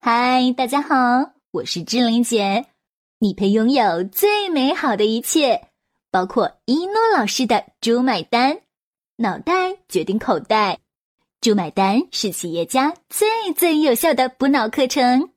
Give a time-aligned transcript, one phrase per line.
[0.00, 2.66] 嗨，大家好，我是志玲姐。
[3.18, 5.60] 你配拥有最美好的一切，
[6.12, 8.60] 包括一诺老师的“猪买单”，
[9.18, 10.78] 脑袋决定口袋
[11.42, 15.30] ，“猪买单”是企业家最最有效的补脑课程。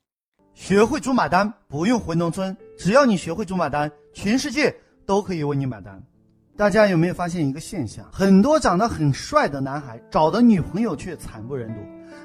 [0.54, 4.74] 学会“猪买单”，不用回农村，只要你学会“猪买单”，全世界
[5.08, 6.00] 都可以为你买单。
[6.56, 8.08] 大家有没有发现一个现象？
[8.14, 11.82] 很多长得很帅的男孩找的女朋友却惨不忍睹，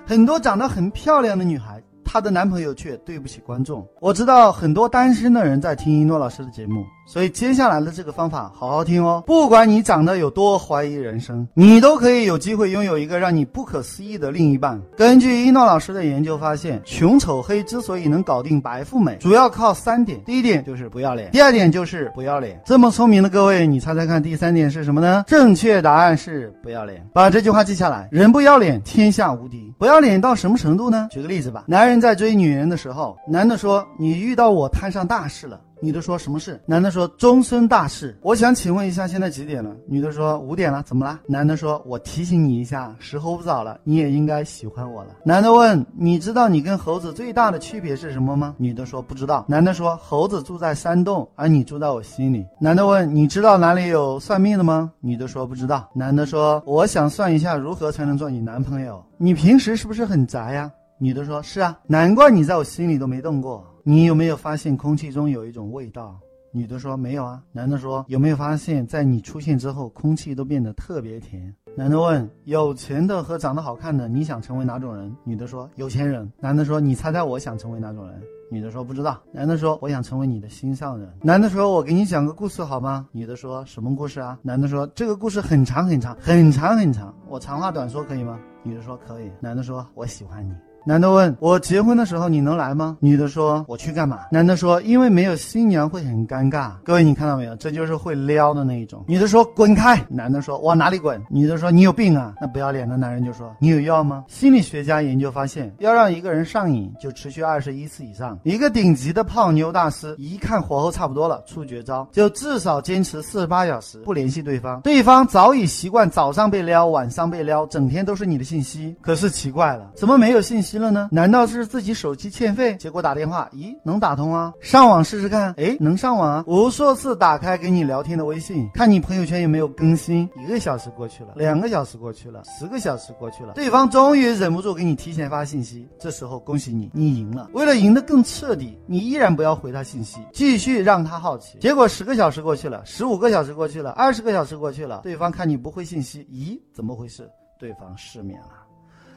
[0.06, 1.82] 很多长得很漂亮的女孩。
[2.16, 3.86] 她的男朋友却对不起观众。
[4.00, 9.22] 我知道很多单身的人在听一诺老师的节目，所以接下来的这个方法好好听哦。
[9.26, 14.80] 不管你长得有多怀疑人生，你都可以有机会拥有一个让你不可思议的另一半。
[14.96, 20.18] 根据一诺老师的研究发现，穷丑黑之所以能搞定白富美，主要靠三点。
[20.24, 22.58] 第一点就是不要脸，第二点就是不要脸。
[22.64, 25.22] 这么聪明的各位，你猜猜看，第三点是什么呢？
[25.26, 27.06] 正确答案是不要脸。
[27.12, 29.70] 把这句话记下来：人不要脸，天下无敌。
[29.76, 31.08] 不要脸到什么程度呢？
[31.10, 32.00] 举个例子吧，男人。
[32.05, 39.74] 在在追女人的时候，男的说：“你遇到我摊上大事了。”女的说：“什么事？”男的说：“终身大事。”我想请问一下，现在几点了？
[39.88, 41.18] 女的说：“五点了。”怎么了？
[41.26, 59.04] 男的说：“我提醒你一下，时候不早了，你也应该喜欢我了。”男的问：“你知道你跟猴子最大的区别是什么吗？”女的说：“不知道。”男的说：“猴子住在山洞，而你住在我心里。”男的问：“你知道哪里有算命的吗？”女的说：“不知道。”男的说：“我想算一下如何才能做你男朋友。
[59.18, 63.62] 你平时是不是很宅呀？”女的说：“是啊，难怪你在我心里都没动过。
[63.82, 66.18] 你有没有发现空气中有一种味道？”
[66.52, 78.18] 女的说：“没有啊。”男的说：“有没有发现，在你出现之后，空气都变得特别甜？”男的问：“有钱的和长得好看的，你想成为哪种人？”女的说：“有钱人。”男的说：“你猜猜我想成为哪种人？”
[78.50, 90.54] 女的说：“不知道。”男的说：“我想成为你的心上人。”男的说：“我给你讲个故事好吗？”女的说：“什么故事啊？”男的说：“这个故事很长很长，很长很长，我长话短说可以吗？”女的说：“可以。”男的说：“我喜欢你。”
[90.88, 92.96] 男的问我结婚的时候你能来吗？
[93.00, 94.20] 女的说我去干嘛？
[94.30, 96.70] 男的说因为没有新娘会很尴尬。
[96.84, 97.56] 各位你看到没有？
[97.56, 99.04] 这就是会撩的那一种。
[99.08, 100.00] 女的说滚开。
[100.08, 101.20] 男的说往哪里滚？
[101.28, 102.34] 女的说你有病啊！
[102.40, 104.22] 那不要脸的男人就说你有药吗？
[104.28, 108.38] 心理学家研究发现，要让一个人上瘾，就持续二十一次以上。
[108.44, 114.80] 一个顶级的泡妞大师一看火候差不多了，出绝招，就至少坚持四十八小时不联系对方。
[114.82, 118.94] 对方早已习惯早上被撩，晚上被撩，整天都是你的信息。
[119.02, 120.75] 可是奇怪了，怎么没有信息？
[120.78, 121.08] 了呢？
[121.12, 122.76] 难道是自己手机欠费？
[122.76, 124.52] 结果打电话，咦，能打通啊？
[124.60, 126.44] 上网试试看，哎，能上网啊？
[126.46, 130.28] 无数次打开给你聊天的微信，看你朋友圈有没有更新。
[130.36, 135.88] 一个小时过去了，两个小时过去了，十个小时过去了，对方终于忍不住给你提前发信息。
[135.98, 137.50] 这时候恭喜你，你赢了。
[137.52, 141.58] 为了赢得更彻底，你依然不要回他信息，继续让他好奇。
[141.58, 147.28] 结果十个小时过去了，十五个小时过去了，二十个小时过去了，对方看你不回信息，咦，怎么回事？
[147.58, 148.65] 对方失眠了。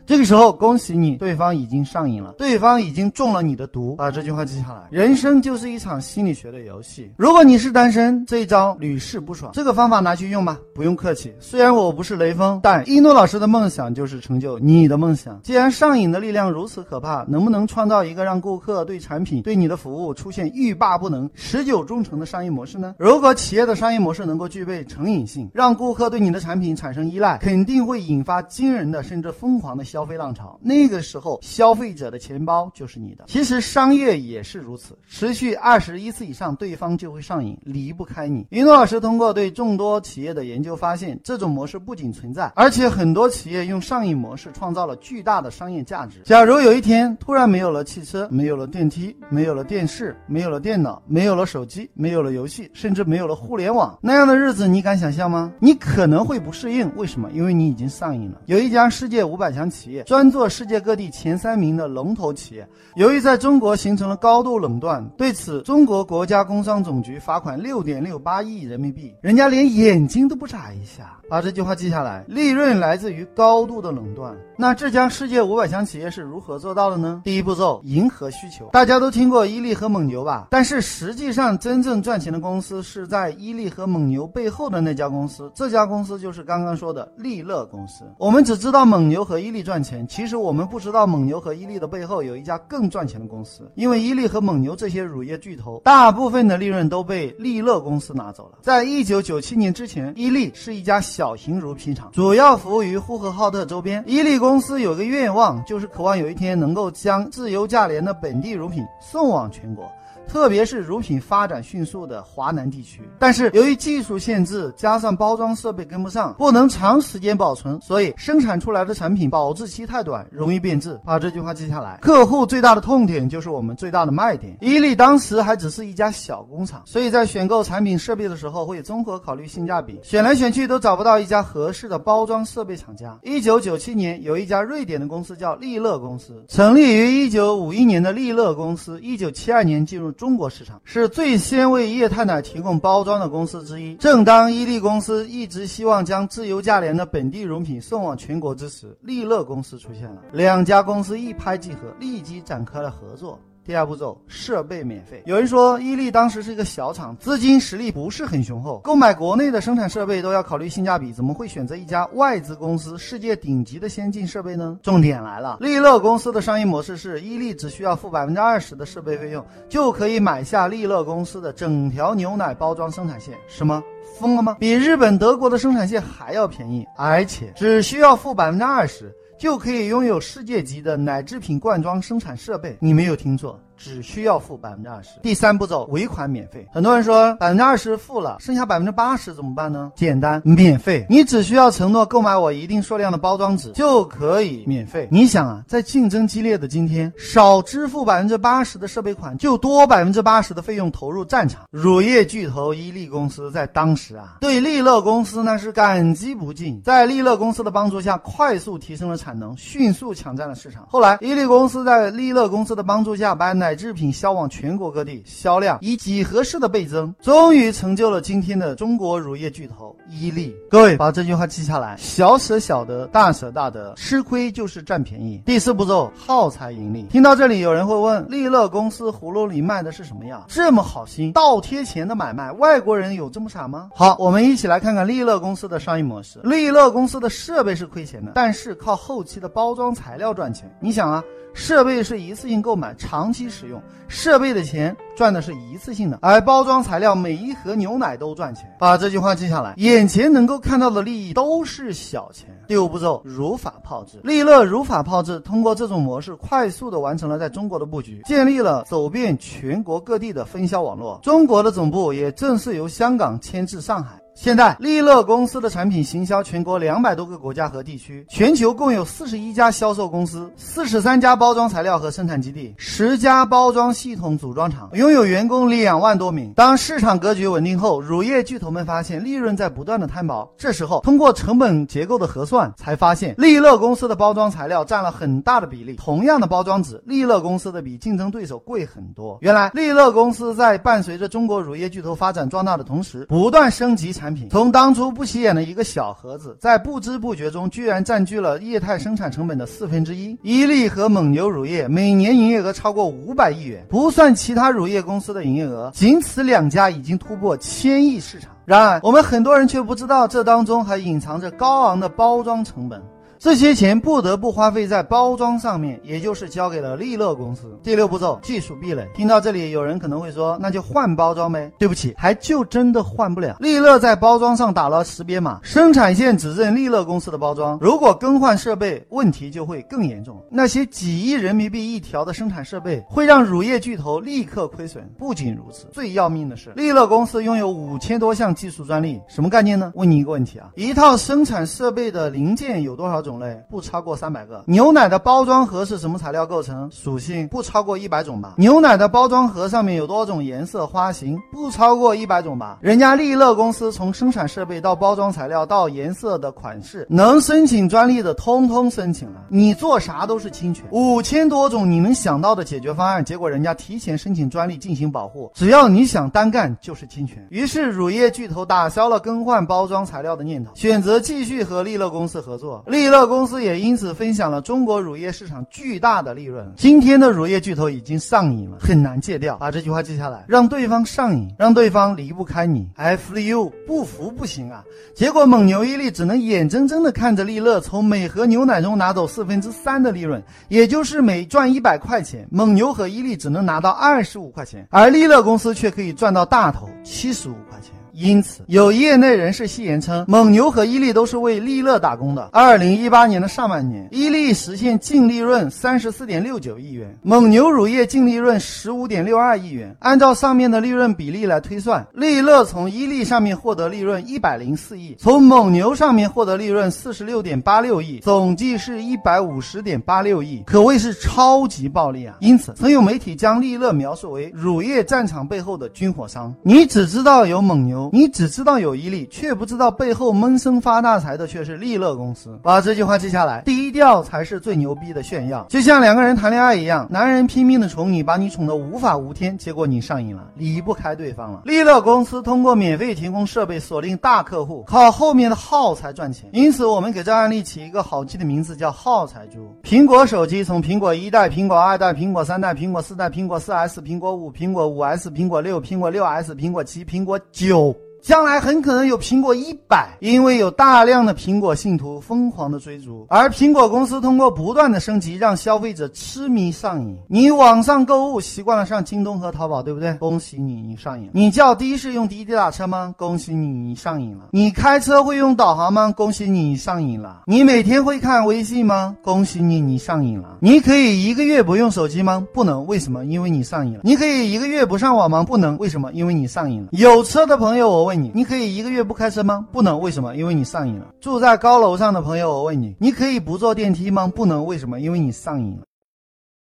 [0.10, 3.96] 这个时候，恭喜你，对方已经上瘾了，对方已经中了你的毒。
[3.96, 4.88] 把这句话记下来。
[4.90, 7.12] 人生就是一场心理学的游戏。
[7.16, 9.52] 如果你是单身，这一招屡试不爽。
[9.54, 11.32] 这个方法拿去用吧，不用客气。
[11.40, 15.40] 虽然我不是雷锋，但一诺老师的梦想就是成就你的梦想。
[15.44, 22.96] 既然上瘾的力量如此可怕，能不能创造一个让顾客对产品、对你的服务出现欲罢不能、持久忠诚的商业模式呢？
[22.98, 29.99] 如果企业的商业模式能够具备成瘾性，让顾客对你的产品产生依赖，肯定会引发惊人的甚至疯狂的消。
[30.00, 33.26] 消费浪潮，那个时候消费者的钱包就是你的。
[33.28, 38.48] 其实商业也是如此，持续二十一次以上，对方就会上瘾，离不开你。
[38.52, 46.22] 云诺老师通过对众多企业的研究发现，这种模式不仅存在，而且很多企业用上瘾模式创造了巨大的商业价值。
[46.24, 55.52] 假如有一天突然没有了汽车，没有了电梯，没有了电视，没有了电脑，没有了手机，没有了游戏，甚至没有了互联网，那样的日子你敢想象吗？
[55.60, 56.90] 你可能会不适应。
[56.96, 57.30] 为什么？
[57.34, 58.40] 因为你已经上瘾了。
[58.46, 59.79] 有一家世界五百强企。
[59.80, 62.68] 企业专做世界各地前三名的龙头企业，
[62.98, 71.18] 由于在中国形成了高度垄断，对此中国国家工商总局罚款六点六八亿人民币，人家连眼睛都不眨一下。
[71.30, 74.36] 把这句话记下来，利润来自于高度的垄断。
[74.62, 77.22] 那这家世界五百强企业是如何做到的呢？
[77.24, 78.68] 第一步骤，迎合需求。
[78.74, 80.50] 大家都听过伊利和蒙牛吧？
[80.52, 88.04] 但是实际上真正赚钱的公司是在伊利和蒙牛背后的那家公司，这家公司就是刚刚说的利乐公司。
[88.18, 89.82] 我们只知道蒙牛和伊利赚。
[89.82, 98.58] 钱，其实我们不知道蒙牛和伊利的背后有一家更赚钱的公司，因为伊利和蒙牛这些乳业巨头，大部分的利润都被利乐公司拿走了。
[98.62, 104.04] 在一九九七年之前，伊利是一家小型乳品厂，主要服务于呼和浩特周边。
[104.06, 109.88] 伊利公公司有个愿望，就是渴望有一天能够将自由价廉的本地乳品送往全国。
[110.30, 113.02] 特别是乳品发展迅速的华南地区。
[113.18, 121.00] 但是由于技术限制，加上包装设备跟不上，不能长时间保存，所以生产出来的产品保质期太短，容易变质。
[121.04, 121.98] 把这句话记下来。
[122.02, 124.56] 客户最大的痛点就是我们最大的卖点。
[124.62, 133.18] 伊利当时还只是一家小工厂，所以在选购产品设备的时候会综合考虑性价比，选来选去都找不到一家合适的包装设备厂家。
[133.24, 143.96] 一九九七年，有一家瑞典的公司叫利乐公司，成立于一九五一年的利乐公司，一九七二年进入中国市场，是最先为液态奶提供包装的公司之一。
[143.96, 153.40] 正当伊利公司一直希望将自由价廉的本地乳品送往全国之时，利乐公司出现了，两家公司一拍即合，立即展开了合作。
[153.70, 155.22] 第二步骤，设备免费。
[155.28, 164.80] 有人说，伊利当时是一个小厂，资金实力不是很雄厚，购买国内的生产设备都要考虑性价比，怎么会选择一家外资公司、世界顶级的先进设备呢？
[164.82, 173.36] 重点来了，利乐公司的商业模式是，伊利只需要付百分之二十的设备费用，就可以买下利乐公司的整条牛奶包装生产线。
[173.48, 173.84] 什么？
[174.20, 174.58] 疯了吗？
[174.60, 179.16] 比日本、德国的生产线还要便宜，而且只需要付百分之二十。
[179.40, 183.58] 就可以拥有世界级的奶制品罐装生产设备，你没有听错。
[183.80, 185.20] 只需要付百分之二十。
[185.24, 186.68] 第三步骤，尾款免费。
[186.72, 189.92] 很多人说百分之二十付了，剩下百分之八十怎么办呢？
[189.96, 191.06] 简单，免费。
[191.10, 195.08] 你只需要承诺购买我一定数量的包装纸，就可以免费。
[195.10, 201.62] 你想啊，在竞争激烈的今天，少支付百分之八十的设备款，就多百分之八十的费用投入战场。
[201.72, 206.82] 乳业巨头伊利公司在当时啊，对利乐公司那是感激不尽。
[206.84, 210.86] 在利乐公司的帮助下，快速提升了产能，迅速抢占了市场。
[210.90, 220.56] 后来，伊利公司在利乐公司的帮助下，把奶奶制品销往全国各地，销量以几何式的倍增，终于成就了今天的中国乳业巨头伊利。
[220.72, 225.40] 各位把这句话记下来：小舍小得，大舍大得，吃亏就是占便宜。
[225.46, 227.04] 第四步骤，耗材盈利。
[227.12, 230.44] 听到这里，有人会问：利乐公司葫芦里卖的是什么药？
[230.48, 233.92] 这么好心，倒贴钱的买卖，外国人有这么傻吗？
[233.94, 236.40] 好，我们一起来看看利乐公司的商业模式。
[236.44, 240.76] 利乐公司的设备是亏钱的，但是靠后期的包装材料赚钱。
[240.80, 241.24] 你想啊。
[241.54, 248.66] 设备是一次性购买，长期使用，设备的钱赚的是一次性的，而包装材料每一盒牛奶都赚钱。
[248.80, 252.48] 把这句话记下来，眼前能够看到的利益都是小钱。
[252.68, 254.20] 第五步骤，如法炮制。
[254.24, 261.20] 利乐如法炮制，通过这种模式，快速的完成了在中国的布局，建立了走遍全国各地的分销网络。
[261.24, 264.19] 中国的总部也正式由香港迁至上海。
[264.42, 276.54] 现在，利乐公司的产品行销全国两百多个国家和地区，全球共有四十一家销售公司，四十三家包装材料和生产基地，十家包装系统组装厂，拥有员工两万多名。
[276.56, 280.50] 当市场格局稳定后，乳业巨头们发现利润在不断的摊薄。
[280.58, 285.98] 这时候，通过成本结构的核算，才发现利乐公司的包装材料占了很大的比例。
[285.98, 289.38] 同样的包装纸，利乐公司的比竞争对手贵很多。
[289.42, 294.29] 原来，利乐公司在伴随着中国乳业巨头发展壮大的同时，不断升级产。
[294.50, 300.38] 从当初不起眼的一个小盒子，在不知不觉中居然占据了液态生产成本的四分之一。
[300.42, 308.52] 伊利和蒙牛乳业每年营业额超过五百亿元，不算其他乳业公司的营业额，仅此两家已经突破千亿市场。
[308.66, 313.02] 然而，我们很多人却不知道，这当中还隐藏着高昂的包装成本。
[313.40, 317.80] 这些钱不得不花费在包装上面，也就是交给了利乐公司。
[317.82, 319.08] 第六步骤，技术壁垒。
[319.16, 321.72] 听到这里，有人可能会说，那就换包装呗？
[321.80, 323.56] 对不起，还就真的换不了。
[323.62, 327.78] 利乐在包装上打了识别码，生产线只认利乐公司的包装。
[327.80, 330.44] 如果更换设备，问题就会更严重。
[330.52, 335.10] 那些几亿人民币一条的生产设备，会让乳业巨头立刻亏损。
[335.18, 339.22] 不仅如此，最要命的是，利乐公司拥有五千多项技术专利。
[339.30, 339.94] 什么概念呢？
[339.96, 343.29] 问你一个问题啊，一套生产设备的零件有多少种？
[343.30, 344.64] 种类不超过三百个。
[344.66, 346.90] 牛奶的包装盒是什么材料构成？
[346.92, 348.56] 属性不超过一百种吧。
[348.58, 351.38] 牛奶的包装盒上面有多种颜色花型？
[351.52, 352.80] 不超过一百种吧。
[352.82, 359.42] 人家利乐公司从生产设备到包装材料到颜色的款式，能申请专利的通通申请了。
[359.50, 360.84] 你做啥都是侵权。
[360.90, 365.52] 五千多种你能想到的解决方案，结果人家提前申请专利进行保护。
[365.54, 367.46] 只要你想单干就是侵权。
[367.52, 372.84] 于是乳业巨头打消了更换包装材料的念头，选择继续和利乐公司合作。
[372.88, 373.19] 利乐。
[373.26, 376.72] 公司也因此分享了中国乳业市场巨大的利润。
[376.76, 379.58] 今天的乳业巨头已经上瘾了，很难戒掉。
[379.58, 382.90] 把这句话记下来，让对方上瘾，让对方离不开你。
[382.96, 384.84] F U 不服不行啊！
[385.16, 397.92] 结果蒙牛、伊利只能眼睁睁的看着利乐从每盒牛奶中拿走四分之三的利润，也就是每赚一百块钱，蒙牛和伊利只能拿到二十五块钱，而利乐公司却可以赚到大头七十五块钱。
[398.20, 402.50] 因此，有业内人士戏言称，蒙牛和伊利都是为利乐打工的。
[402.52, 409.96] 二零一八年的上半年，伊利实现净利润三十四点六九亿元，蒙牛乳业净利润十五点六二亿元。
[410.00, 422.36] 按照上面的利润比例来推算，利乐从伊利上面获得利润一百零四亿，从蒙牛上面获得利润四十六点八六亿，总计是一百五十点八六亿，可谓是超级暴利啊！
[422.42, 426.54] 因此，曾有媒体将利乐描述为乳业战场背后的军火商。
[426.64, 432.60] 你只知道有蒙牛，你只知道有伊利，却不知道背后闷声发大财的却是利乐公司。
[432.62, 435.66] 把这句话记下来，低调才是最牛逼的炫耀。
[435.70, 441.62] 就像两个人谈恋爱一样，男人拼命的宠你，把你宠得无法无天，结果你上瘾了，离不开对方了。
[441.66, 446.50] 利乐公司通过免费提供设备锁定大客户，靠后面的耗材赚钱。
[446.54, 449.74] 因此，我们给这案例起一个好记的名字，叫耗材猪。
[449.84, 457.96] 苹果手机从苹果一代、苹果二代、苹果三代、苹果四代、苹果四 S、苹果五、苹果五 S、苹果六、苹果六 S、苹果七、苹果九。
[458.22, 467.18] 将来很可能有苹果一百，因为有大量的苹果信徒疯狂的追逐，而苹果公司通过不断的升级，让消费者痴迷上瘾。
[467.28, 470.14] 你网上购物习惯了上京东和淘宝，对不对？
[470.16, 471.30] 恭喜你，你上瘾。
[471.34, 473.16] 你叫的士用滴滴打车吗？
[473.18, 474.48] 恭喜你，你上瘾了。
[474.52, 476.14] 你开车会用导航吗？
[476.16, 477.44] 恭喜你，你上瘾了。
[477.46, 479.16] 你每天会看微信吗？
[479.24, 480.58] 恭喜你，你上瘾了。
[480.60, 482.46] 你可以一个月不用手机吗？
[482.54, 483.24] 不能，为什么？
[483.26, 484.02] 因为你上瘾了。
[484.04, 485.42] 你可以一个月不上网吗？
[485.42, 486.12] 不能，为什么？
[486.12, 486.90] 因为你上瘾了。
[486.92, 488.09] 有车的朋友，我。
[488.10, 489.68] 问你，你可以一个月不开车吗？
[489.72, 490.36] 不能，为什么？
[490.36, 491.14] 因为你上瘾了。
[491.22, 494.28] 住在高楼上的朋友，我问你，你可以不坐电梯吗？
[494.28, 495.00] 不能，为什么？
[495.00, 495.84] 因为你上瘾了。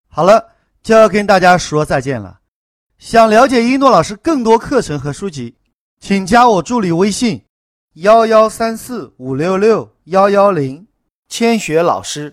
[0.07, 0.50] 好了，
[0.83, 2.39] 就要跟大家说再见了。
[3.00, 5.55] 想了解一诺老师更多课程和书籍，
[6.00, 7.41] 请加我助理微信：
[7.95, 10.86] 幺幺三四五六六幺幺零，
[11.27, 12.31] 千雪老师。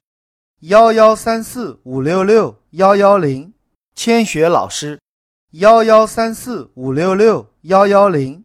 [0.61, 3.55] 幺幺三四五六六幺幺零，
[3.95, 5.01] 千雪老师。
[5.53, 8.45] 幺幺三四五六六幺幺零，